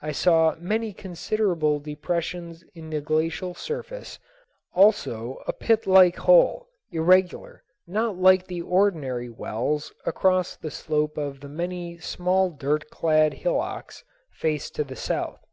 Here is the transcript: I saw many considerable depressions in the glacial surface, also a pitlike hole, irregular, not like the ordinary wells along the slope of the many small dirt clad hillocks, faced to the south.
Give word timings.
I 0.00 0.10
saw 0.10 0.54
many 0.58 0.94
considerable 0.94 1.80
depressions 1.80 2.64
in 2.74 2.88
the 2.88 3.02
glacial 3.02 3.52
surface, 3.52 4.18
also 4.74 5.42
a 5.46 5.52
pitlike 5.52 6.16
hole, 6.16 6.70
irregular, 6.90 7.62
not 7.86 8.16
like 8.16 8.46
the 8.46 8.62
ordinary 8.62 9.28
wells 9.28 9.92
along 10.06 10.44
the 10.62 10.70
slope 10.70 11.18
of 11.18 11.40
the 11.40 11.50
many 11.50 11.98
small 11.98 12.48
dirt 12.48 12.88
clad 12.88 13.34
hillocks, 13.34 14.02
faced 14.30 14.74
to 14.76 14.84
the 14.84 14.96
south. 14.96 15.44